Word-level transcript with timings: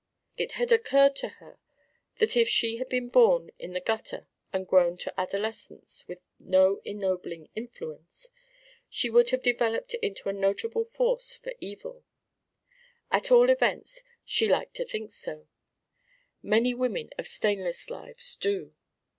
It 0.35 0.53
had 0.53 0.71
occurred 0.71 1.15
to 1.17 1.27
her 1.37 1.59
that 2.17 2.35
if 2.35 2.49
she 2.49 2.77
had 2.77 2.89
been 2.89 3.07
born 3.07 3.51
in 3.59 3.73
the 3.73 3.79
gutter 3.79 4.25
and 4.51 4.65
grown 4.65 4.97
to 4.97 5.13
adolescence 5.15 6.07
with 6.07 6.25
no 6.39 6.81
ennobling 6.83 7.49
influence, 7.53 8.29
she 8.89 9.11
would 9.11 9.29
have 9.29 9.43
developed 9.43 9.93
into 9.93 10.27
a 10.27 10.33
notable 10.33 10.85
force 10.85 11.35
for 11.35 11.53
evil. 11.59 12.03
At 13.11 13.29
all 13.29 13.51
events, 13.51 14.01
she 14.25 14.47
liked 14.47 14.73
to 14.77 14.85
think 14.85 15.11
so; 15.11 15.47
many 16.41 16.73
women 16.73 17.11
of 17.19 17.27
stainless 17.27 17.91
lives 17.91 18.35
do. 18.37 18.73